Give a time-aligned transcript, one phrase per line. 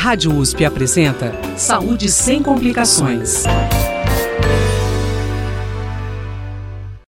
[0.00, 3.44] Rádio USP apresenta Saúde sem complicações.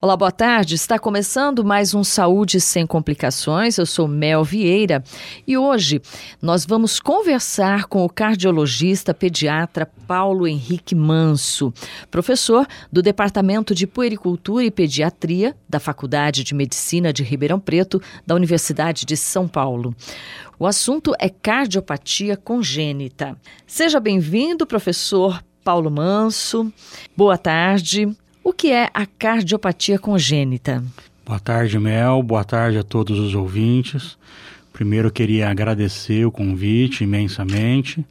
[0.04, 0.76] Olá, boa tarde.
[0.76, 3.78] Está começando mais um Saúde Sem Complicações.
[3.78, 5.02] Eu sou Mel Vieira
[5.48, 6.02] e hoje
[6.42, 11.72] nós vamos conversar com o cardiologista pediatra Paulo Henrique Manso,
[12.10, 18.36] professor do Departamento de Puericultura e Pediatria da Faculdade de Medicina de Ribeirão Preto, da
[18.36, 19.96] Universidade de São Paulo.
[20.62, 23.36] O assunto é cardiopatia congênita.
[23.66, 26.72] Seja bem-vindo, professor Paulo Manso.
[27.18, 28.08] Boa tarde.
[28.44, 30.84] O que é a cardiopatia congênita?
[31.26, 32.22] Boa tarde, Mel.
[32.22, 34.20] Boa tarde a todos os ouvintes.
[34.72, 38.06] Primeiro, queria agradecer o convite imensamente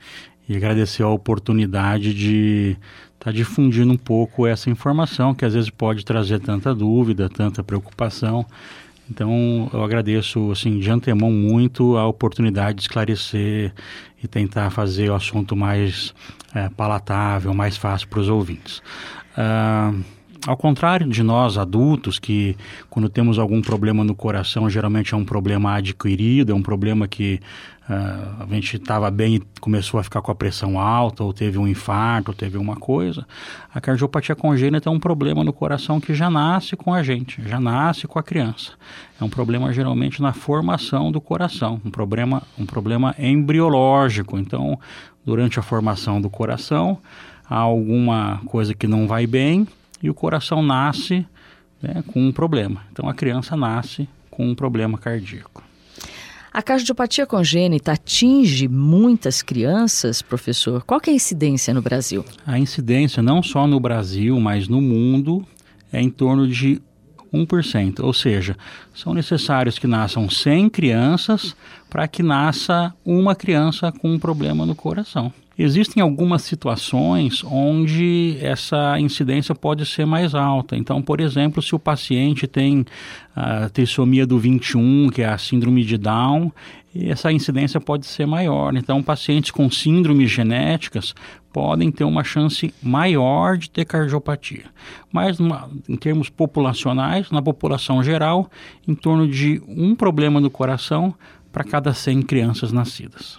[0.48, 2.76] e agradecer a oportunidade de
[3.12, 7.62] estar tá difundindo um pouco essa informação que às vezes pode trazer tanta dúvida, tanta
[7.62, 8.44] preocupação.
[9.10, 13.72] Então, eu agradeço assim de antemão muito a oportunidade de esclarecer
[14.22, 16.14] e tentar fazer o assunto mais
[16.54, 18.80] é, palatável, mais fácil para os ouvintes.
[19.36, 20.00] Uh,
[20.46, 22.56] ao contrário de nós adultos, que
[22.88, 27.40] quando temos algum problema no coração, geralmente é um problema adquirido, é um problema que
[27.88, 31.58] uh, a gente estava bem e começou a ficar com a pressão alta, ou teve
[31.58, 33.26] um infarto, ou teve uma coisa.
[33.74, 37.60] A cardiopatia congênita é um problema no coração que já nasce com a gente, já
[37.60, 38.72] nasce com a criança.
[39.20, 44.38] É um problema geralmente na formação do coração, um problema, um problema embriológico.
[44.38, 44.78] Então,
[45.24, 46.98] durante a formação do coração,
[47.48, 49.66] há alguma coisa que não vai bem
[50.02, 51.26] e o coração nasce
[51.82, 52.82] né, com um problema.
[52.92, 55.62] Então a criança nasce com um problema cardíaco.
[56.52, 60.82] A cardiopatia congênita atinge muitas crianças, professor?
[60.82, 62.24] Qual é a incidência no Brasil?
[62.44, 65.46] A incidência, não só no Brasil, mas no mundo,
[65.92, 66.82] é em torno de
[67.32, 68.00] 1%.
[68.00, 68.56] Ou seja,
[68.92, 71.54] são necessários que nasçam 100 crianças
[71.88, 75.32] para que nasça uma criança com um problema no coração.
[75.62, 80.74] Existem algumas situações onde essa incidência pode ser mais alta.
[80.74, 82.82] Então, por exemplo, se o paciente tem
[83.36, 86.50] a trissomia do 21, que é a síndrome de Down,
[86.94, 88.74] essa incidência pode ser maior.
[88.74, 91.14] Então, pacientes com síndromes genéticas
[91.52, 94.64] podem ter uma chance maior de ter cardiopatia.
[95.12, 95.38] Mas,
[95.86, 98.50] em termos populacionais, na população geral,
[98.88, 101.14] em torno de um problema no coração
[101.52, 103.38] para cada 100 crianças nascidas.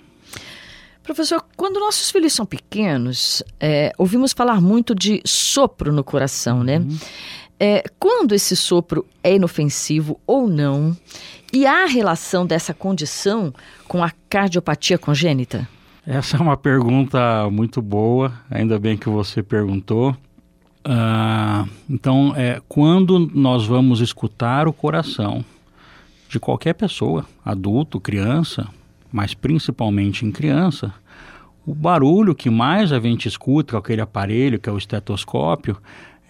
[1.13, 6.77] Professor, quando nossos filhos são pequenos, é, ouvimos falar muito de sopro no coração, né?
[6.77, 6.97] Uhum.
[7.59, 10.95] É, quando esse sopro é inofensivo ou não?
[11.51, 13.53] E há relação dessa condição
[13.89, 15.67] com a cardiopatia congênita?
[16.07, 20.11] Essa é uma pergunta muito boa, ainda bem que você perguntou.
[20.87, 25.43] Uh, então, é, quando nós vamos escutar o coração
[26.29, 28.69] de qualquer pessoa, adulto, criança,
[29.11, 30.93] mas principalmente em criança,
[31.65, 35.77] o barulho que mais a gente escuta com aquele aparelho, que é o estetoscópio,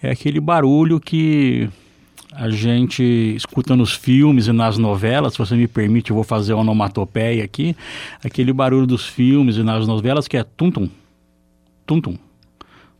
[0.02, 1.68] é aquele barulho que
[2.32, 3.02] a gente
[3.36, 7.44] escuta nos filmes e nas novelas, se você me permite, eu vou fazer uma onomatopeia
[7.44, 7.76] aqui,
[8.24, 10.88] aquele barulho dos filmes e nas novelas que é tum-tum,
[11.86, 12.16] tum-tum,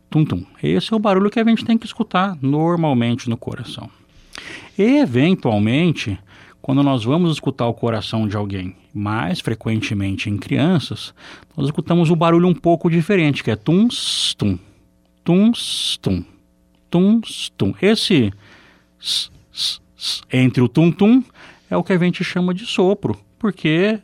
[0.09, 0.45] tum-tum.
[0.61, 3.89] Esse é o barulho que a gente tem que escutar normalmente no coração.
[4.77, 6.17] E, eventualmente,
[6.63, 11.13] quando nós vamos escutar o coração de alguém, mais frequentemente em crianças,
[11.57, 14.57] nós escutamos um barulho um pouco diferente, que é tum-tum,
[15.25, 16.23] tum-tum,
[16.89, 17.73] tum-tum.
[17.81, 18.31] Esse
[18.97, 21.21] s, s, s, entre o tum-tum
[21.69, 23.99] é o que a gente chama de sopro, porque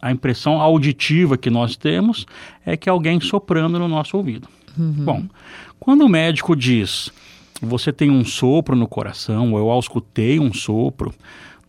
[0.00, 2.24] a impressão auditiva que nós temos
[2.64, 4.48] é que é alguém soprando no nosso ouvido.
[4.78, 5.04] Uhum.
[5.04, 5.24] Bom,
[5.78, 7.12] quando o médico diz
[7.60, 11.14] você tem um sopro no coração, ou eu auscultei um sopro,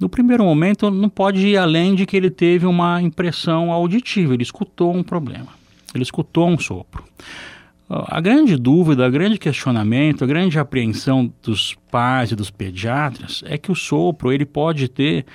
[0.04, 4.44] no primeiro momento, não pode ir além de que ele teve uma impressão auditiva, ele
[4.44, 5.48] escutou um problema,
[5.96, 7.06] ele escutou um sopro.
[7.88, 13.58] A grande dúvida, o grande questionamento, a grande apreensão dos pais e dos pediatras é
[13.58, 15.26] que o sopro ele pode ter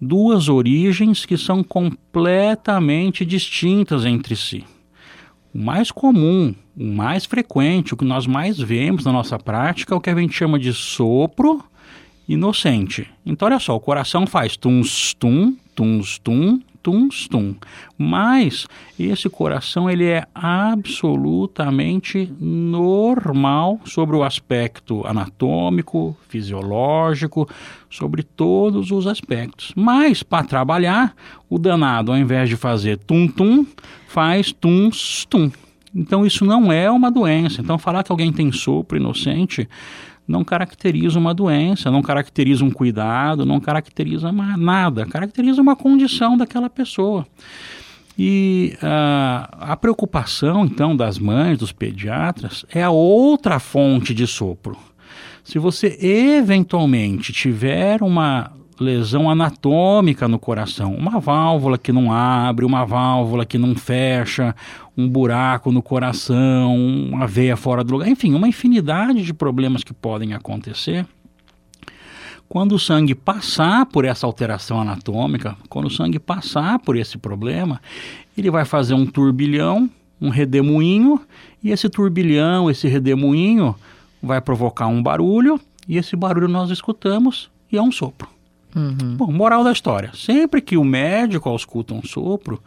[0.00, 4.64] duas origens que são completamente distintas entre si.
[5.52, 9.96] O mais comum, o mais frequente, o que nós mais vemos na nossa prática é
[9.96, 11.62] o que a gente chama de sopro
[12.28, 13.08] inocente.
[13.24, 17.54] Então, olha só, o coração faz tuns, tum, tuns, tum, tuns, tum.
[17.96, 18.66] Mas
[18.98, 27.48] esse coração ele é absolutamente normal sobre o aspecto anatômico, fisiológico,
[27.88, 29.72] sobre todos os aspectos.
[29.74, 31.16] Mas para trabalhar,
[31.48, 33.66] o danado, ao invés de fazer tum, tum,
[34.06, 35.50] faz tuns, tum.
[35.94, 37.62] Então isso não é uma doença.
[37.62, 39.66] Então falar que alguém tem sopro inocente
[40.26, 46.70] não caracteriza uma doença, não caracteriza um cuidado, não caracteriza nada, caracteriza uma condição daquela
[46.70, 47.26] pessoa.
[48.18, 54.78] E uh, a preocupação, então, das mães, dos pediatras, é a outra fonte de sopro.
[55.42, 62.84] Se você eventualmente tiver uma lesão anatômica no coração, uma válvula que não abre, uma
[62.84, 64.54] válvula que não fecha,
[64.96, 69.92] um buraco no coração, uma veia fora do lugar, enfim, uma infinidade de problemas que
[69.92, 71.06] podem acontecer.
[72.48, 77.80] Quando o sangue passar por essa alteração anatômica, quando o sangue passar por esse problema,
[78.36, 79.88] ele vai fazer um turbilhão,
[80.20, 81.20] um redemoinho,
[81.62, 83.74] e esse turbilhão, esse redemoinho,
[84.22, 88.33] vai provocar um barulho, e esse barulho nós escutamos e é um sopro.
[88.74, 89.16] Uhum.
[89.16, 92.60] Bom, moral da história: sempre que o médico ausculta um sopro,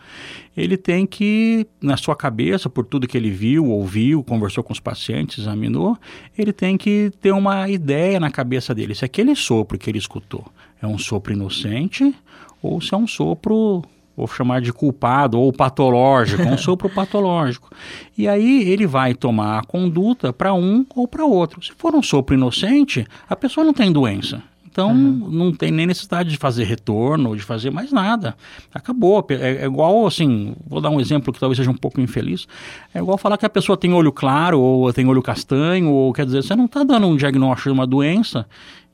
[0.55, 4.79] ele tem que, na sua cabeça, por tudo que ele viu, ouviu, conversou com os
[4.79, 5.97] pacientes, examinou,
[6.37, 10.45] ele tem que ter uma ideia na cabeça dele se aquele sopro que ele escutou
[10.81, 12.15] é um sopro inocente
[12.61, 13.83] ou se é um sopro
[14.15, 17.69] vou chamar de culpado ou patológico, um sopro patológico.
[18.17, 21.63] E aí ele vai tomar a conduta para um ou para outro.
[21.63, 24.41] Se for um sopro inocente, a pessoa não tem doença.
[24.77, 25.31] Então uhum.
[25.31, 28.37] não tem nem necessidade de fazer retorno, de fazer mais nada.
[28.71, 29.25] Acabou.
[29.31, 32.47] É, é, igual assim, vou dar um exemplo que talvez seja um pouco infeliz.
[32.93, 36.27] É igual falar que a pessoa tem olho claro ou tem olho castanho, ou quer
[36.27, 38.45] dizer, você não está dando um diagnóstico de uma doença,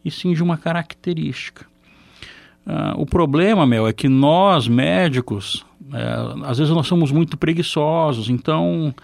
[0.05, 1.65] e sim de uma característica.
[2.65, 8.29] Uh, o problema, Mel, é que nós, médicos, é, às vezes nós somos muito preguiçosos,
[8.29, 8.95] então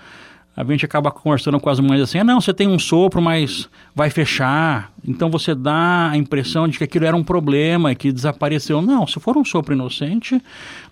[0.60, 3.70] a gente acaba conversando com as mães assim, ah, não, você tem um sopro, mas
[3.96, 4.92] vai fechar.
[5.08, 8.82] Então você dá a impressão de que aquilo era um problema, que desapareceu.
[8.82, 10.42] Não, se for um sopro inocente,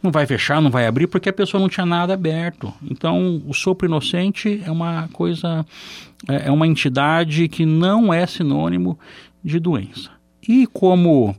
[0.01, 2.73] não vai fechar, não vai abrir, porque a pessoa não tinha nada aberto.
[2.89, 5.65] Então o sopro inocente é uma coisa,
[6.29, 8.97] é, é uma entidade que não é sinônimo
[9.43, 10.11] de doença.
[10.47, 11.35] E como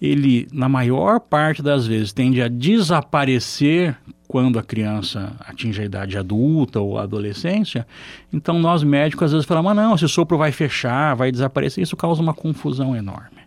[0.00, 6.18] ele, na maior parte das vezes, tende a desaparecer quando a criança atinge a idade
[6.18, 7.86] adulta ou adolescência,
[8.32, 11.96] então nós médicos às vezes falamos, ah, não, esse sopro vai fechar, vai desaparecer, isso
[11.96, 13.46] causa uma confusão enorme.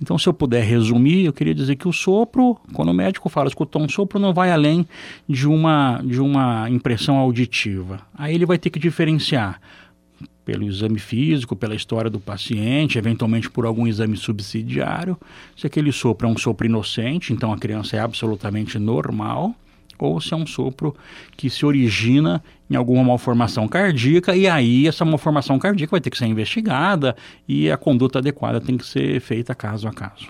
[0.00, 3.48] Então, se eu puder resumir, eu queria dizer que o sopro, quando o médico fala
[3.48, 4.86] escutar um sopro, não vai além
[5.26, 8.00] de uma, de uma impressão auditiva.
[8.14, 9.58] Aí ele vai ter que diferenciar
[10.44, 15.18] pelo exame físico, pela história do paciente, eventualmente por algum exame subsidiário,
[15.56, 19.56] se aquele sopro é um sopro inocente, então a criança é absolutamente normal,
[19.98, 20.94] ou se é um sopro
[21.36, 26.18] que se origina em alguma malformação cardíaca e aí essa malformação cardíaca vai ter que
[26.18, 27.16] ser investigada
[27.48, 30.28] e a conduta adequada tem que ser feita caso a caso.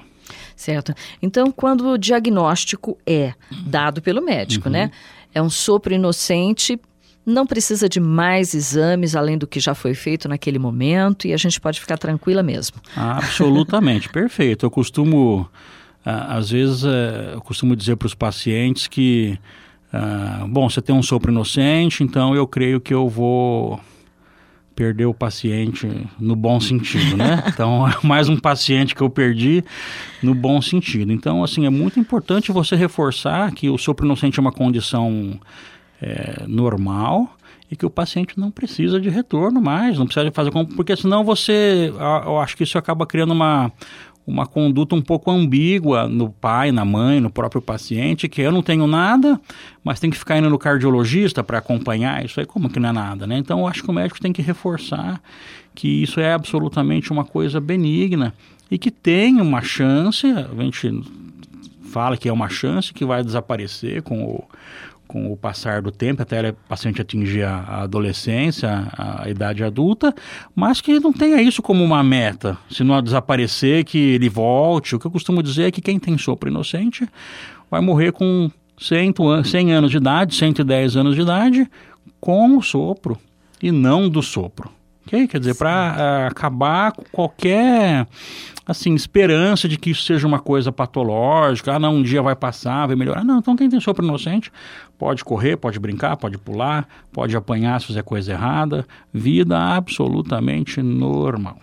[0.55, 0.95] Certo.
[1.21, 3.35] Então, quando o diagnóstico é
[3.67, 4.73] dado pelo médico, uhum.
[4.73, 4.91] né?
[5.35, 6.81] É um sopro inocente,
[7.27, 11.37] não precisa de mais exames além do que já foi feito naquele momento e a
[11.37, 12.77] gente pode ficar tranquila mesmo.
[12.97, 14.65] Absolutamente, perfeito.
[14.65, 15.47] Eu costumo,
[16.11, 19.39] às vezes, é, eu costumo dizer para os pacientes que,
[20.49, 23.81] bom, você tem um sopro inocente, então eu creio que eu vou
[24.77, 25.89] perder o paciente
[26.21, 27.43] no bom sentido, né?
[27.49, 29.65] Então, é mais um paciente que eu perdi
[30.23, 31.11] no bom sentido.
[31.11, 35.41] Então, assim, é muito importante você reforçar que o sopro inocente é uma condição
[36.01, 37.35] é, normal
[37.71, 41.93] e que o paciente não precisa de retorno mais, não precisa fazer porque senão você,
[42.25, 43.73] eu acho que isso acaba criando uma,
[44.27, 48.63] uma conduta um pouco ambígua no pai, na mãe, no próprio paciente, que eu não
[48.63, 49.41] tenho nada,
[49.85, 52.93] mas tem que ficar indo no cardiologista para acompanhar, isso aí como que não é
[52.93, 53.39] nada, né?
[53.39, 55.21] Então eu acho que o médico tem que reforçar
[55.75, 58.35] que isso é absolutamente uma coisa benigna
[58.71, 61.03] e que tem uma chance, a gente
[61.85, 64.45] fala que é uma chance que vai desaparecer com o
[65.07, 70.15] com o passar do tempo, até o paciente atingir a adolescência, a idade adulta,
[70.55, 72.59] mas que não tenha isso como uma meta.
[72.71, 74.95] Se não desaparecer, que ele volte.
[74.95, 77.09] O que eu costumo dizer é que quem tem sopro inocente
[77.71, 81.71] vai morrer com 100, 100 anos de idade, 110 anos de idade,
[82.21, 83.19] com o sopro
[83.63, 84.76] e não do sopro.
[85.07, 85.27] Okay?
[85.29, 88.07] Quer dizer, para uh, acabar com qualquer
[88.67, 92.87] assim, esperança de que isso seja uma coisa patológica, ah, não, um dia vai passar,
[92.87, 93.23] vai melhorar.
[93.23, 94.53] Não, então quem tem sopro inocente
[94.99, 98.85] pode correr, pode brincar, pode pular, pode apanhar se fizer coisa errada.
[99.13, 101.59] Vida absolutamente normal.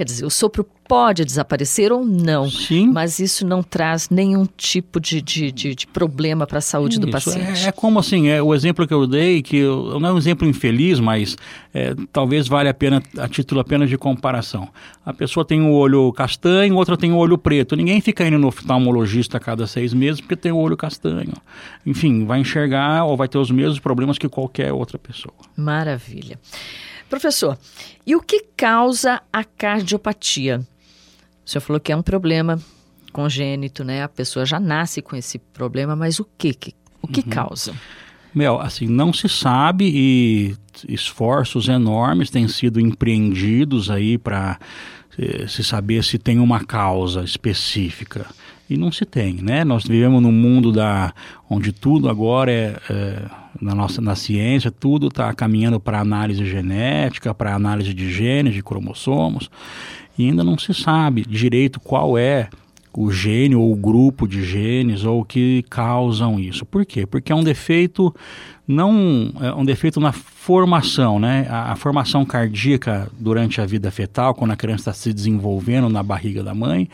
[0.00, 2.86] Quer dizer, o sopro pode desaparecer ou não, Sim.
[2.90, 7.02] mas isso não traz nenhum tipo de, de, de, de problema para a saúde isso,
[7.02, 7.66] do paciente.
[7.66, 10.16] É, é, como assim, é o exemplo que eu dei, que eu, não é um
[10.16, 11.36] exemplo infeliz, mas
[11.74, 14.70] é, talvez valha a pena, a título apenas de comparação.
[15.04, 17.76] A pessoa tem o olho castanho, outra tem o olho preto.
[17.76, 21.34] Ninguém fica indo no oftalmologista a cada seis meses porque tem o olho castanho.
[21.84, 25.34] Enfim, vai enxergar ou vai ter os mesmos problemas que qualquer outra pessoa.
[25.54, 26.38] Maravilha.
[27.10, 27.58] Professor,
[28.06, 30.60] e o que causa a cardiopatia?
[31.44, 32.56] O senhor falou que é um problema
[33.12, 34.04] congênito, né?
[34.04, 36.56] A pessoa já nasce com esse problema, mas o que,
[37.02, 37.26] o que uhum.
[37.28, 37.74] causa?
[38.32, 40.56] Mel, assim, não se sabe e
[40.88, 44.56] esforços enormes têm sido empreendidos aí para
[45.18, 48.24] eh, se saber se tem uma causa específica
[48.70, 49.64] e não se tem, né?
[49.64, 51.12] Nós vivemos num mundo da
[51.48, 53.22] onde tudo agora é, é
[53.60, 58.62] na nossa na ciência tudo está caminhando para análise genética, para análise de genes, de
[58.62, 59.50] cromossomos
[60.16, 62.48] e ainda não se sabe direito qual é
[62.92, 66.64] o gene ou o grupo de genes ou que causam isso.
[66.64, 67.06] Por quê?
[67.06, 68.14] Porque é um defeito
[68.66, 71.44] não é um defeito na formação, né?
[71.50, 76.04] A, a, formação cardíaca durante a vida fetal, quando a criança está se desenvolvendo na
[76.04, 76.88] barriga da mãe,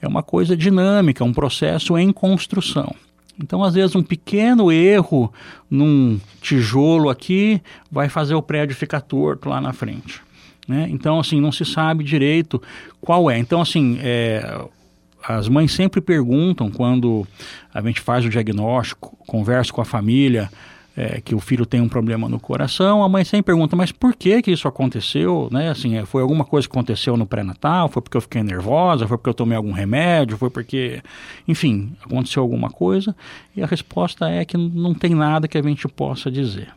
[0.00, 2.94] é uma coisa dinâmica, um processo em construção.
[3.38, 5.32] Então, às vezes, um pequeno erro
[5.68, 7.60] num tijolo aqui
[7.90, 10.22] vai fazer o prédio ficar torto lá na frente.
[10.66, 10.86] Né?
[10.90, 12.62] Então, assim, não se sabe direito
[13.00, 13.38] qual é.
[13.38, 14.64] Então, assim, é,
[15.26, 17.26] as mães sempre perguntam quando
[17.74, 20.48] a gente faz o diagnóstico, conversa com a família,
[20.96, 24.16] é, que o filho tem um problema no coração, a mãe sempre pergunta, mas por
[24.16, 25.68] que que isso aconteceu, né?
[25.68, 27.88] Assim, é, foi alguma coisa que aconteceu no pré-natal?
[27.88, 29.06] Foi porque eu fiquei nervosa?
[29.06, 30.38] Foi porque eu tomei algum remédio?
[30.38, 31.02] Foi porque,
[31.46, 33.14] enfim, aconteceu alguma coisa?
[33.54, 36.68] E a resposta é que não tem nada que a gente possa dizer.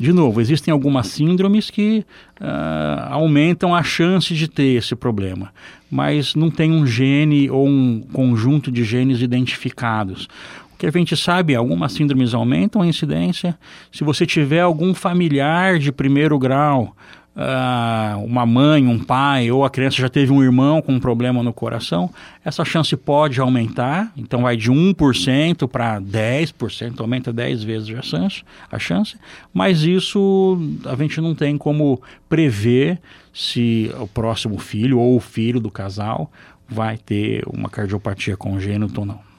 [0.00, 2.06] De novo, existem algumas síndromes que
[2.40, 5.52] uh, aumentam a chance de ter esse problema,
[5.90, 10.26] mas não tem um gene ou um conjunto de genes identificados
[10.78, 13.58] que a gente sabe, algumas síndromes aumentam a incidência.
[13.92, 16.96] Se você tiver algum familiar de primeiro grau,
[17.36, 21.42] uh, uma mãe, um pai, ou a criança já teve um irmão com um problema
[21.42, 22.10] no coração,
[22.44, 24.12] essa chance pode aumentar.
[24.16, 29.16] Então vai de 1% para 10%, aumenta 10 vezes a chance, a chance.
[29.52, 33.00] Mas isso a gente não tem como prever
[33.32, 36.30] se o próximo filho ou o filho do casal
[36.68, 39.29] vai ter uma cardiopatia congênita ou não.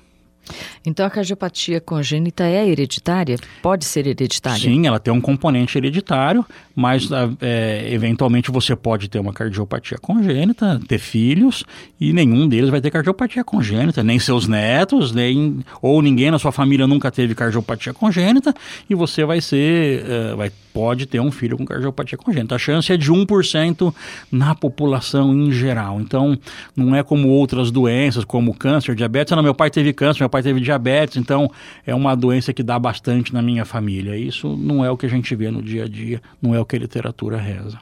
[0.86, 3.38] Então a cardiopatia congênita é hereditária?
[3.62, 4.60] Pode ser hereditária?
[4.60, 6.46] Sim, ela tem um componente hereditário,
[6.76, 11.64] mas ah, é, eventualmente você pode ter uma cardiopatia congênita, ter filhos,
[12.00, 16.52] e nenhum deles vai ter cardiopatia congênita, nem seus netos, nem ou ninguém na sua
[16.52, 18.54] família nunca teve cardiopatia congênita,
[18.90, 22.56] e você vai ser, uh, vai, pode ter um filho com cardiopatia congênita.
[22.56, 23.94] A chance é de 1%
[24.32, 26.00] na população em geral.
[26.00, 26.38] Então,
[26.76, 29.34] não é como outras doenças, como câncer, diabetes.
[29.34, 31.50] Ah, não, meu pai teve câncer, meu pai teve diabetes, então
[31.86, 34.16] é uma doença que dá bastante na minha família.
[34.16, 36.66] Isso não é o que a gente vê no dia a dia, não é o
[36.66, 37.78] que a literatura reza.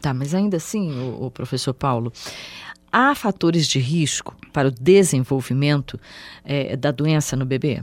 [0.00, 2.12] Tá, mas ainda assim, o, o professor Paulo,
[2.92, 5.98] há fatores de risco para o desenvolvimento
[6.44, 7.82] é, da doença no bebê?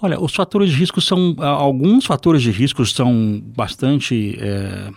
[0.00, 4.92] Olha, os fatores de risco são alguns fatores de risco são bastante é,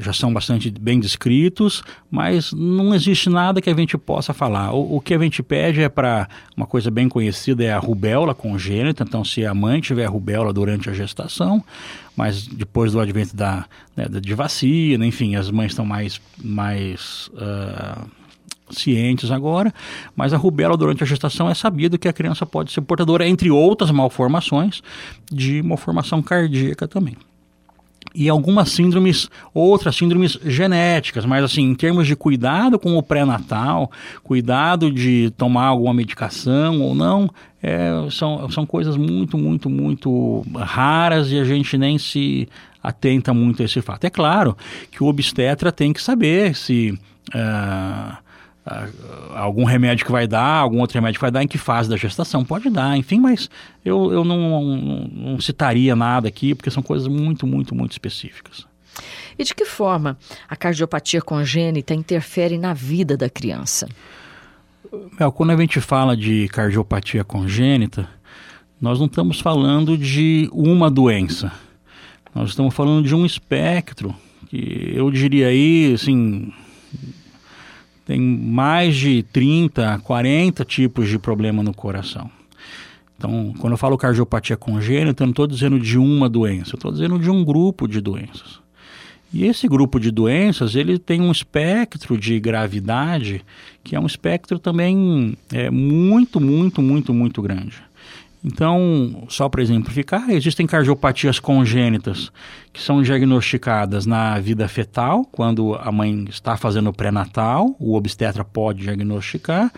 [0.00, 4.72] já são bastante bem descritos, mas não existe nada que a gente possa falar.
[4.72, 8.34] O, o que a gente pede é para uma coisa bem conhecida é a rubéola
[8.34, 9.04] congênita.
[9.04, 11.64] Então, se a mãe tiver rubéola durante a gestação,
[12.14, 13.64] mas depois do advento da,
[13.96, 18.06] né, de vacina, enfim, as mães estão mais mais uh,
[18.72, 19.72] cientes agora,
[20.14, 23.50] mas a rubéola durante a gestação é sabido que a criança pode ser portadora, entre
[23.50, 24.82] outras malformações,
[25.30, 27.16] de malformação cardíaca também
[28.14, 33.90] e algumas síndromes, outras síndromes genéticas, mas assim, em termos de cuidado com o pré-natal,
[34.22, 37.30] cuidado de tomar alguma medicação ou não,
[37.62, 42.48] é, são, são coisas muito, muito, muito raras e a gente nem se
[42.82, 44.04] atenta muito a esse fato.
[44.04, 44.56] É claro
[44.90, 46.98] que o obstetra tem que saber se.
[47.34, 48.22] Uh,
[49.34, 51.96] algum remédio que vai dar, algum outro remédio que vai dar, em que fase da
[51.96, 53.50] gestação pode dar, enfim, mas
[53.84, 58.66] eu, eu não, não, não citaria nada aqui, porque são coisas muito, muito, muito específicas.
[59.38, 60.16] E de que forma
[60.48, 63.88] a cardiopatia congênita interfere na vida da criança?
[65.18, 68.08] Mel, quando a gente fala de cardiopatia congênita,
[68.80, 71.50] nós não estamos falando de uma doença.
[72.34, 74.14] Nós estamos falando de um espectro
[74.48, 76.52] que eu diria aí, assim,
[78.04, 82.30] tem mais de 30, 40 tipos de problema no coração.
[83.16, 86.90] Então, quando eu falo cardiopatia congênita, eu não estou dizendo de uma doença, eu estou
[86.90, 88.60] dizendo de um grupo de doenças.
[89.32, 93.42] E esse grupo de doenças, ele tem um espectro de gravidade
[93.82, 97.76] que é um espectro também é, muito, muito, muito, muito grande.
[98.44, 102.32] Então, só para exemplificar, existem cardiopatias congênitas
[102.72, 108.82] que são diagnosticadas na vida fetal, quando a mãe está fazendo pré-natal, o obstetra pode
[108.82, 109.72] diagnosticar,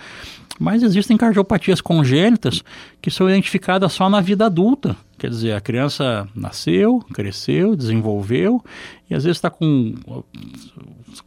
[0.58, 2.62] mas existem cardiopatias congênitas
[3.02, 8.62] que são identificadas só na vida adulta, Quer dizer, a criança nasceu, cresceu, desenvolveu
[9.08, 9.94] e às vezes está com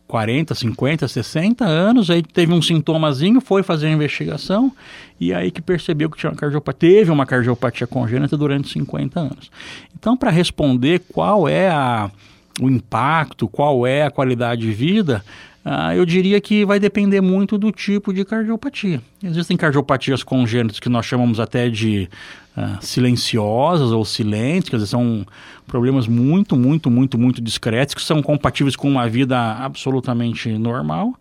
[0.08, 4.72] 40, 50, 60 anos, aí teve um sintomazinho, foi fazer a investigação
[5.20, 9.52] e aí que percebeu que tinha uma cardiopatia, teve uma cardiopatia congênita durante 50 anos.
[9.98, 12.12] Então, para responder qual é a,
[12.62, 15.24] o impacto, qual é a qualidade de vida,
[15.70, 19.02] ah, eu diria que vai depender muito do tipo de cardiopatia.
[19.22, 22.08] Existem cardiopatias congênitas que nós chamamos até de
[22.56, 25.28] ah, silenciosas ou silentes, quer dizer, são
[25.68, 31.14] problemas muito, muito, muito, muito discretos, que são compatíveis com uma vida absolutamente normal.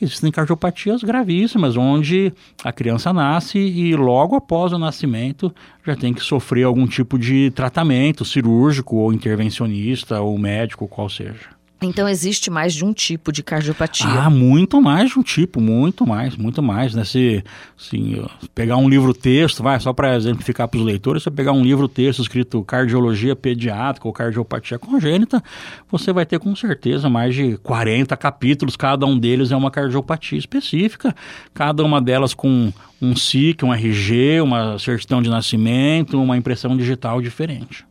[0.00, 2.32] Existem cardiopatias gravíssimas, onde
[2.64, 5.54] a criança nasce e logo após o nascimento
[5.86, 11.55] já tem que sofrer algum tipo de tratamento cirúrgico ou intervencionista ou médico, qual seja.
[11.80, 14.08] Então existe mais de um tipo de cardiopatia.
[14.08, 17.04] Ah, muito mais de um tipo, muito mais, muito mais, né?
[17.04, 17.44] Se,
[17.76, 18.22] se
[18.54, 21.86] pegar um livro texto, vai, só para exemplificar para os leitores, se pegar um livro
[21.86, 25.42] texto escrito cardiologia pediátrica ou cardiopatia congênita,
[25.90, 30.38] você vai ter com certeza mais de 40 capítulos, cada um deles é uma cardiopatia
[30.38, 31.14] específica,
[31.52, 37.20] cada uma delas com um SIC, um RG, uma certidão de nascimento, uma impressão digital
[37.20, 37.84] diferente.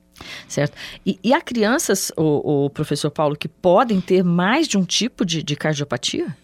[0.47, 0.75] Certo.
[1.05, 5.25] E, e há crianças, o, o, professor Paulo, que podem ter mais de um tipo
[5.25, 6.35] de, de cardiopatia?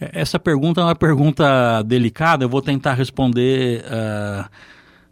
[0.00, 4.48] É, essa pergunta é uma pergunta delicada, eu vou tentar responder uh,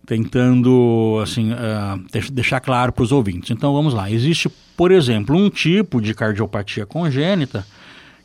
[0.07, 3.51] tentando assim, uh, deixar claro para os ouvintes.
[3.51, 4.11] Então vamos lá.
[4.11, 7.65] Existe, por exemplo, um tipo de cardiopatia congênita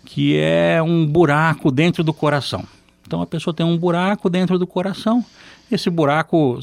[0.06, 2.64] que é um buraco dentro do coração.
[3.06, 5.26] Então a pessoa tem um buraco dentro do coração.
[5.72, 6.60] Esse buraco,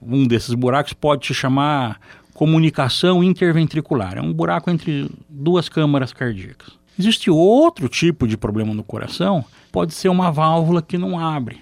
[0.00, 2.00] um desses buracos pode se chamar
[2.42, 4.18] comunicação interventricular.
[4.18, 6.72] É um buraco entre duas câmaras cardíacas.
[6.98, 11.60] Existe outro tipo de problema no coração, pode ser uma válvula que não abre.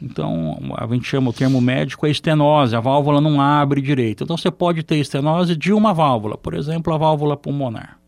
[0.00, 4.24] Então, a gente chama o termo médico é estenose, a válvula não abre direito.
[4.24, 7.98] Então, você pode ter estenose de uma válvula, por exemplo, a válvula pulmonar.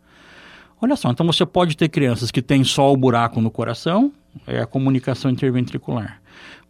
[0.80, 4.10] Olha só, então você pode ter crianças que têm só o buraco no coração,
[4.46, 6.20] é a comunicação interventricular.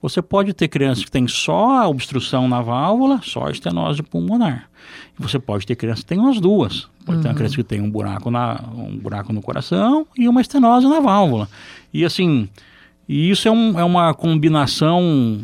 [0.00, 4.68] Você pode ter crianças que têm só a obstrução na válvula, só a estenose pulmonar.
[5.18, 6.88] Você pode ter crianças que têm as duas.
[7.06, 7.22] Pode uhum.
[7.22, 7.36] ter uma uhum.
[7.36, 11.48] criança que tem um buraco, na, um buraco no coração e uma estenose na válvula.
[11.92, 12.48] E assim,
[13.08, 15.40] e isso é, um, é uma combinação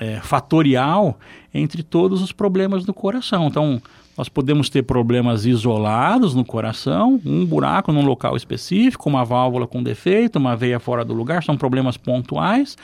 [0.00, 1.18] é, é, fatorial
[1.52, 3.46] entre todos os problemas do coração.
[3.46, 3.80] Então,
[4.16, 9.82] nós podemos ter problemas isolados no coração, um buraco num local específico, uma válvula com
[9.82, 12.76] defeito, uma veia fora do lugar, são problemas pontuais,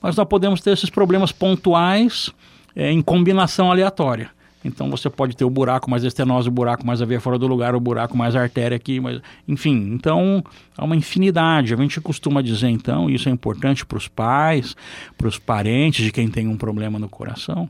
[0.00, 2.30] mas nós podemos ter esses problemas pontuais
[2.76, 4.30] é, em combinação aleatória.
[4.64, 7.46] Então você pode ter o buraco mais estenose, o buraco mais a veia fora do
[7.46, 9.90] lugar, o buraco mais artéria aqui, mas, enfim.
[9.92, 10.42] Então
[10.76, 11.74] há uma infinidade.
[11.74, 14.74] A gente costuma dizer então, e isso é importante para os pais,
[15.18, 17.68] para os parentes de quem tem um problema no coração,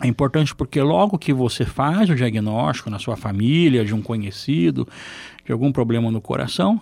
[0.00, 4.86] é importante porque logo que você faz o diagnóstico na sua família, de um conhecido,
[5.44, 6.80] de algum problema no coração,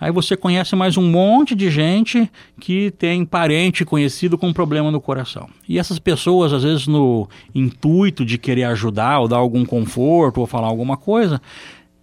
[0.00, 2.28] aí você conhece mais um monte de gente
[2.60, 5.48] que tem parente conhecido com problema no coração.
[5.68, 10.46] E essas pessoas, às vezes, no intuito de querer ajudar ou dar algum conforto ou
[10.46, 11.40] falar alguma coisa,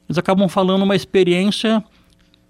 [0.07, 1.83] eles acabam falando uma experiência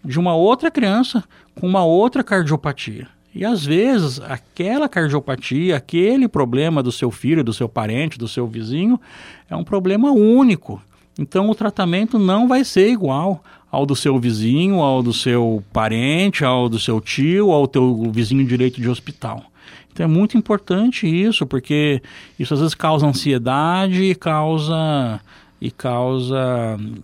[0.03, 1.23] de uma outra criança
[1.59, 3.14] com uma outra cardiopatia.
[3.35, 8.47] E às vezes aquela cardiopatia, aquele problema do seu filho, do seu parente, do seu
[8.47, 8.99] vizinho,
[9.49, 10.81] é um problema único.
[11.19, 16.45] Então o tratamento não vai ser igual ao do seu vizinho, ao do seu parente,
[16.45, 19.43] ao do seu tio, ao teu vizinho direito de hospital.
[19.91, 22.01] Então é muito importante isso, porque
[22.39, 25.19] isso às vezes causa ansiedade causa
[25.59, 26.37] e causa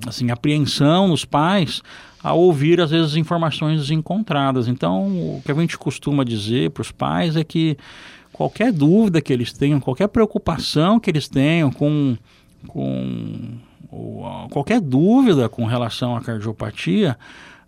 [0.05, 1.81] assim apreensão nos pais
[2.23, 4.67] a ouvir, às vezes, informações desencontradas.
[4.67, 7.77] Então, o que a gente costuma dizer para os pais é que
[8.31, 12.15] qualquer dúvida que eles tenham, qualquer preocupação que eles tenham com,
[12.67, 13.57] com
[14.51, 17.17] qualquer dúvida com relação à cardiopatia,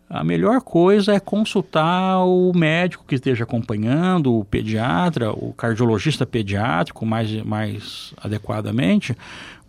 [0.10, 7.06] a melhor coisa é consultar o médico que esteja acompanhando, o pediatra, o cardiologista pediátrico
[7.06, 9.17] mais, mais adequadamente,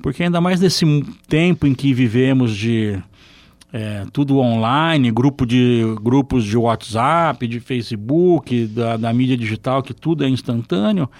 [0.02, 0.84] porque ainda mais nesse
[1.28, 2.98] tempo em que vivemos de
[3.72, 9.92] é, tudo online, grupo de, grupos de WhatsApp, de Facebook, da, da mídia digital, que
[9.92, 11.10] tudo é instantâneo,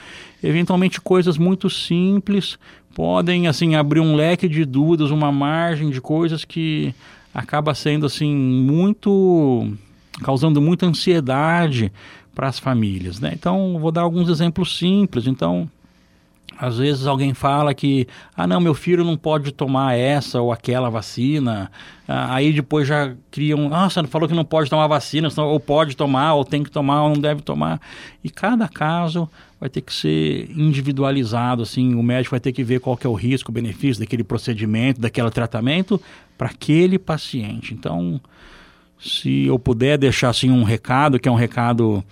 [0.43, 2.57] eventualmente coisas muito simples
[2.95, 6.95] podem assim abrir um leque de dúvidas, uma margem de coisas que
[7.35, 9.73] acaba sendo assim muito
[10.23, 11.91] causando muita ansiedade
[12.35, 13.33] para as famílias, né?
[13.35, 15.27] Então vou dar alguns exemplos simples.
[15.27, 15.69] Então
[16.59, 20.89] Às vezes alguém fala que, ah, não, meu filho não pode tomar essa ou aquela
[20.89, 21.71] vacina.
[22.07, 26.35] Ah, aí depois já criam, nossa, falou que não pode tomar vacina, ou pode tomar,
[26.35, 27.81] ou tem que tomar, ou não deve tomar.
[28.23, 29.29] E cada caso
[29.61, 33.11] vai ter que ser individualizado, assim, o médico vai ter que ver qual que é
[33.11, 36.01] o risco, o benefício daquele procedimento, daquele tratamento
[36.37, 37.73] para aquele paciente.
[37.73, 38.21] Então,
[38.99, 42.05] se eu puder deixar assim um recado, que é um recado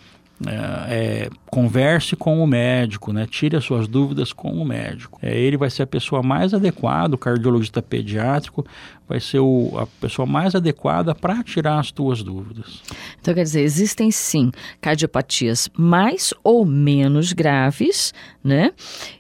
[0.47, 3.27] é, é, converse com o médico, né?
[3.31, 5.19] tire as suas dúvidas com o médico.
[5.23, 8.65] É, ele vai ser a pessoa mais adequada, o cardiologista pediátrico
[9.09, 12.83] vai ser o, a pessoa mais adequada para tirar as tuas dúvidas.
[13.21, 14.51] Então, quer dizer, existem sim
[14.81, 18.73] cardiopatias mais ou menos graves, né?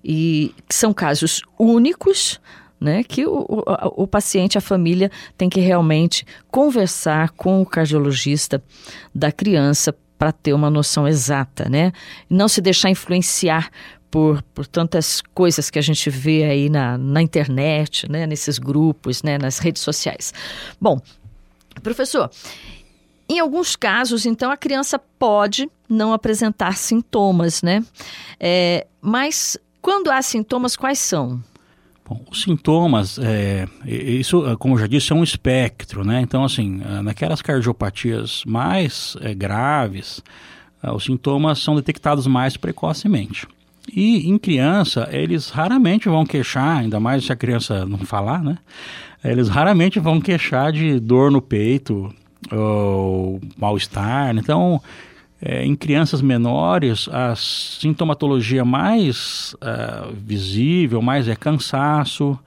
[0.04, 2.40] E são casos únicos,
[2.80, 5.08] né, que o, o, o, paciente, a família,
[5.38, 8.60] tem que realmente conversar com o cardiologista
[9.14, 11.92] da criança para ter uma noção exata, né?
[12.30, 13.72] Não se deixar influenciar
[14.08, 18.24] por, por tantas coisas que a gente vê aí na, na internet, né?
[18.24, 19.36] Nesses grupos, né?
[19.36, 20.32] Nas redes sociais.
[20.80, 21.00] Bom,
[21.82, 22.30] professor,
[23.28, 27.84] em alguns casos, então, a criança pode não apresentar sintomas, né?
[28.38, 31.42] É, mas quando há sintomas, quais são?
[32.30, 36.20] Os sintomas, é, isso, como eu já disse, é um espectro, né?
[36.20, 40.22] Então, assim, é, naquelas cardiopatias mais é, graves,
[40.82, 43.46] é, os sintomas são detectados mais precocemente.
[43.92, 48.58] E em criança, eles raramente vão queixar, ainda mais se a criança não falar, né?
[49.24, 52.12] Eles raramente vão queixar de dor no peito
[52.50, 54.36] ou mal-estar.
[54.36, 54.80] Então,
[55.44, 62.38] é, em crianças menores, a sintomatologia mais uh, visível, mais é cansaço,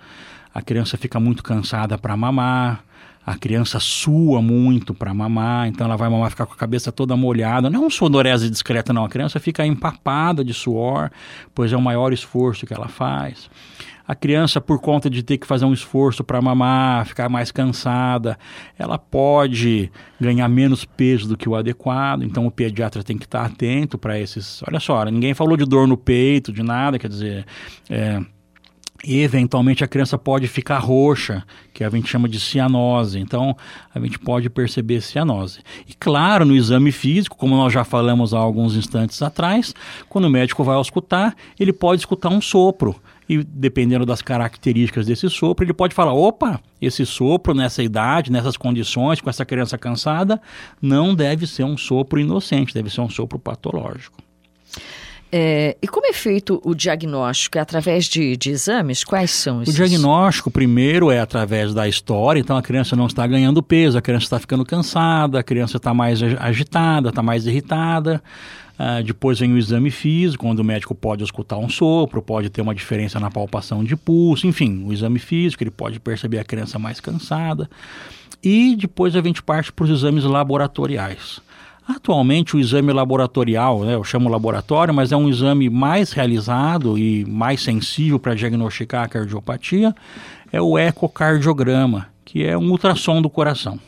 [0.53, 2.81] a criança fica muito cansada para mamar,
[3.25, 7.17] a criança sua muito para mamar, então ela vai mamar ficar com a cabeça toda
[7.17, 7.69] molhada.
[7.69, 9.03] Não é um sudorese discreta, não.
[9.03, 11.11] A criança fica empapada de suor,
[11.53, 13.49] pois é o maior esforço que ela faz
[14.07, 18.37] a criança, por conta de ter que fazer um esforço para mamar, ficar mais cansada,
[18.77, 22.23] ela pode ganhar menos peso do que o adequado.
[22.23, 24.61] Então, o pediatra tem que estar atento para esses.
[24.67, 27.45] Olha só, ninguém falou de dor no peito, de nada, quer dizer.
[27.89, 28.21] É,
[29.03, 33.19] eventualmente a criança pode ficar roxa, que a gente chama de cianose.
[33.19, 33.55] Então,
[33.93, 35.59] a gente pode perceber cianose.
[35.87, 39.73] E claro, no exame físico, como nós já falamos há alguns instantes atrás,
[40.09, 42.95] quando o médico vai escutar, ele pode escutar um sopro
[43.27, 48.55] e dependendo das características desse sopro, ele pode falar: opa, esse sopro nessa idade, nessas
[48.55, 50.39] condições, com essa criança cansada,
[50.81, 54.17] não deve ser um sopro inocente, deve ser um sopro patológico.
[55.31, 57.57] É, e como é feito o diagnóstico?
[57.57, 59.03] É através de, de exames?
[59.03, 59.73] Quais são esses?
[59.73, 62.39] O diagnóstico, primeiro, é através da história.
[62.39, 65.93] Então, a criança não está ganhando peso, a criança está ficando cansada, a criança está
[65.93, 68.23] mais agitada, está mais irritada.
[68.77, 72.61] Uh, depois vem o exame físico, onde o médico pode escutar um sopro, pode ter
[72.61, 76.77] uma diferença na palpação de pulso, enfim, o exame físico, ele pode perceber a criança
[76.77, 77.69] mais cansada.
[78.43, 81.39] E depois a gente parte para os exames laboratoriais.
[81.87, 87.23] Atualmente o exame laboratorial, né, eu chamo laboratório, mas é um exame mais realizado e
[87.25, 89.93] mais sensível para diagnosticar a cardiopatia,
[90.51, 93.79] é o ecocardiograma, que é um ultrassom do coração.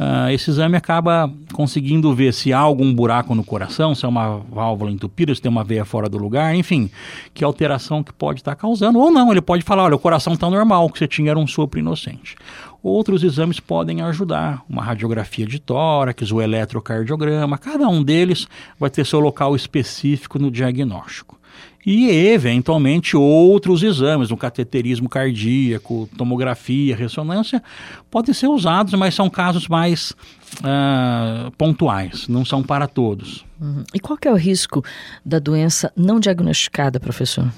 [0.00, 4.38] Uh, esse exame acaba conseguindo ver se há algum buraco no coração, se é uma
[4.38, 6.90] válvula entupida, se tem uma veia fora do lugar, enfim,
[7.32, 8.98] que alteração que pode estar causando.
[8.98, 11.38] Ou não, ele pode falar: olha, o coração está normal, o que você tinha era
[11.38, 12.36] um sopro inocente.
[12.82, 19.06] Outros exames podem ajudar, uma radiografia de tórax, o eletrocardiograma, cada um deles vai ter
[19.06, 21.41] seu local específico no diagnóstico
[21.84, 27.62] e eventualmente outros exames, o cateterismo cardíaco, tomografia, ressonância,
[28.10, 30.12] podem ser usados, mas são casos mais
[30.60, 33.44] uh, pontuais, não são para todos.
[33.60, 33.82] Uhum.
[33.92, 34.84] E qual é o risco
[35.24, 37.52] da doença não diagnosticada, professor?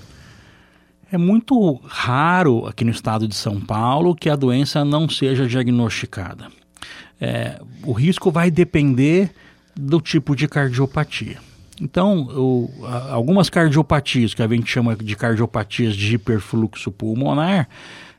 [1.12, 6.48] É muito raro aqui no estado de São Paulo que a doença não seja diagnosticada.
[7.20, 9.30] É, o risco vai depender
[9.76, 11.38] do tipo de cardiopatia.
[11.80, 12.70] Então, o,
[13.10, 17.68] algumas cardiopatias, que a gente chama de cardiopatias de hiperfluxo pulmonar,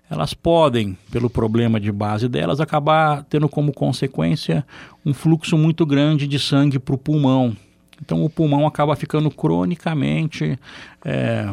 [0.09, 4.65] elas podem, pelo problema de base delas, acabar tendo como consequência
[5.05, 7.55] um fluxo muito grande de sangue para o pulmão.
[8.01, 10.59] Então, o pulmão acaba ficando cronicamente
[11.03, 11.49] é,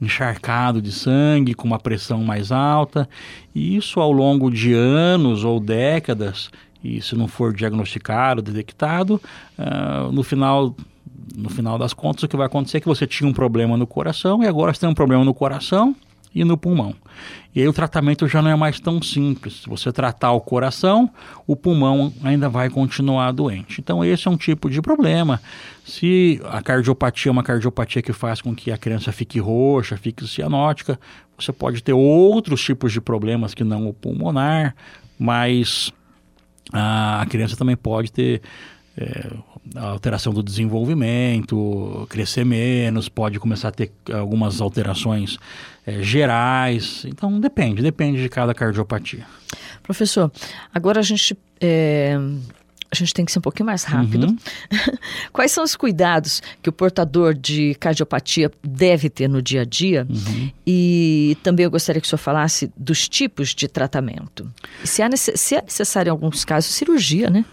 [0.00, 3.08] encharcado de sangue, com uma pressão mais alta,
[3.54, 6.50] e isso ao longo de anos ou décadas,
[6.82, 9.20] e se não for diagnosticado, detectado,
[9.58, 10.76] uh, no final
[11.36, 13.86] no final das contas, o que vai acontecer é que você tinha um problema no
[13.86, 15.94] coração e agora você tem um problema no coração
[16.34, 16.94] e no pulmão.
[17.54, 19.62] E aí o tratamento já não é mais tão simples.
[19.62, 21.08] Se você tratar o coração,
[21.46, 23.80] o pulmão ainda vai continuar doente.
[23.80, 25.40] Então esse é um tipo de problema.
[25.84, 30.26] Se a cardiopatia é uma cardiopatia que faz com que a criança fique roxa, fique
[30.26, 30.98] cianótica,
[31.38, 34.74] você pode ter outros tipos de problemas que não o pulmonar,
[35.16, 35.92] mas
[36.72, 38.42] a criança também pode ter
[38.96, 39.30] é,
[39.76, 45.38] alteração do desenvolvimento, crescer menos, pode começar a ter algumas alterações
[45.86, 47.04] é, gerais.
[47.06, 49.26] Então depende, depende de cada cardiopatia.
[49.82, 50.30] Professor,
[50.72, 52.18] agora a gente é,
[52.94, 54.28] a gente tem que ser um pouquinho mais rápido.
[54.28, 54.38] Uhum.
[55.32, 60.06] Quais são os cuidados que o portador de cardiopatia deve ter no dia a dia?
[60.08, 60.50] Uhum.
[60.64, 64.48] E também eu gostaria que o senhor falasse dos tipos de tratamento.
[64.84, 67.44] Se, há se é necessário, em alguns casos, cirurgia, né?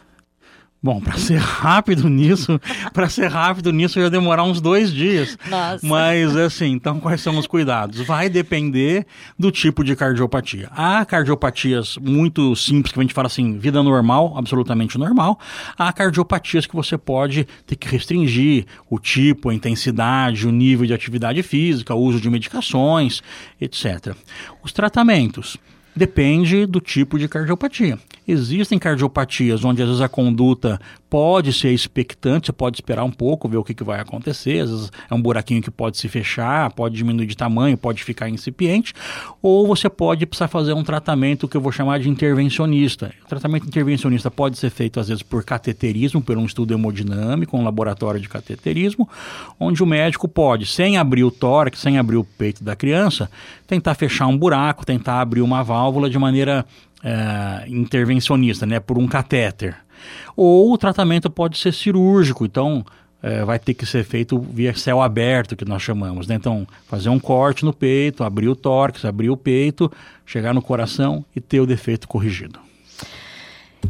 [0.83, 2.59] Bom, para ser rápido nisso,
[2.91, 5.37] para ser rápido nisso ia demorar uns dois dias.
[5.47, 5.85] Nossa.
[5.85, 8.01] Mas assim, então quais são os cuidados?
[8.01, 9.05] Vai depender
[9.37, 10.69] do tipo de cardiopatia.
[10.71, 15.39] Há cardiopatias muito simples que a gente fala assim, vida normal, absolutamente normal.
[15.77, 20.95] Há cardiopatias que você pode ter que restringir o tipo, a intensidade, o nível de
[20.95, 23.21] atividade física, o uso de medicações,
[23.59, 24.15] etc.
[24.63, 25.59] Os tratamentos
[25.95, 27.99] depende do tipo de cardiopatia.
[28.27, 33.49] Existem cardiopatias onde às vezes a conduta pode ser expectante, você pode esperar um pouco,
[33.49, 36.71] ver o que, que vai acontecer, às vezes é um buraquinho que pode se fechar,
[36.71, 38.93] pode diminuir de tamanho, pode ficar incipiente,
[39.41, 43.13] ou você pode precisar fazer um tratamento que eu vou chamar de intervencionista.
[43.25, 47.63] O tratamento intervencionista pode ser feito às vezes por cateterismo, por um estudo hemodinâmico, um
[47.63, 49.09] laboratório de cateterismo,
[49.59, 53.29] onde o médico pode, sem abrir o tórax, sem abrir o peito da criança,
[53.67, 56.65] tentar fechar um buraco, tentar abrir uma válvula de maneira
[57.03, 59.75] é, intervencionista, né, por um catéter.
[60.35, 62.85] Ou o tratamento pode ser cirúrgico, então
[63.21, 66.27] é, vai ter que ser feito via céu aberto, que nós chamamos.
[66.27, 66.35] Né?
[66.35, 69.91] Então, fazer um corte no peito, abrir o tórax, abrir o peito,
[70.25, 72.59] chegar no coração e ter o defeito corrigido.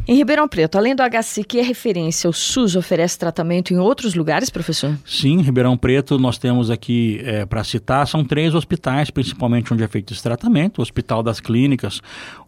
[0.06, 4.14] Em Ribeirão Preto, além do HC, que é referência, o SUS oferece tratamento em outros
[4.14, 4.98] lugares, professor?
[5.06, 9.84] Sim, em Ribeirão Preto nós temos aqui, é, para citar, são três hospitais, principalmente onde
[9.84, 10.78] é feito esse tratamento.
[10.78, 12.00] O Hospital das Clínicas,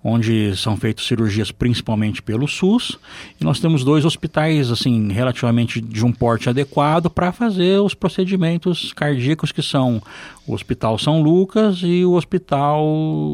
[0.03, 2.99] onde são feitas cirurgias principalmente pelo SUS.
[3.41, 8.93] E nós temos dois hospitais, assim, relativamente de um porte adequado para fazer os procedimentos
[8.93, 10.03] cardíacos, que são
[10.47, 12.85] o Hospital São Lucas e o Hospital